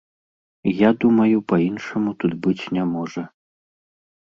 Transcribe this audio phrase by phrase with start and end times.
[0.71, 3.21] І я думаю, па-іншаму тут быць не можа.